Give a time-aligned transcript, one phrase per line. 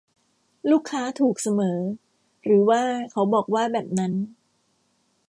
[0.71, 1.79] ลูกค้าถูกเสมอ
[2.43, 4.13] หรือว่าเขาบอกว่าแบบนั้น